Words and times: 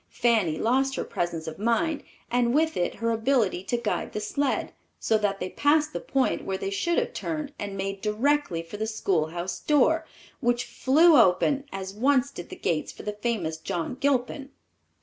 Fanny 0.09 0.57
lost 0.57 0.95
her 0.95 1.03
presence 1.03 1.45
of 1.45 1.59
mind 1.59 2.01
and, 2.31 2.55
with 2.55 2.75
it, 2.75 2.95
her 2.95 3.11
ability 3.11 3.63
to 3.65 3.77
guide 3.77 4.13
the 4.13 4.19
sled, 4.19 4.73
so 4.99 5.15
that 5.15 5.39
they 5.39 5.51
passed 5.51 5.93
the 5.93 5.99
point 5.99 6.43
where 6.43 6.57
they 6.57 6.71
should 6.71 6.97
have 6.97 7.13
turned 7.13 7.53
and 7.59 7.77
made 7.77 8.01
directly 8.01 8.63
for 8.63 8.77
the 8.77 8.87
schoolhouse 8.87 9.59
door, 9.59 10.07
which 10.39 10.65
flew 10.65 11.19
open, 11.21 11.65
as 11.71 11.93
once 11.93 12.31
did 12.31 12.49
the 12.49 12.55
gates 12.55 12.91
for 12.91 13.03
the 13.03 13.13
famous 13.13 13.57
John 13.57 13.93
Gilpin. 13.93 14.49